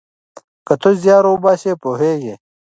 [0.67, 2.33] که ته زیار وباسې پوهیږې.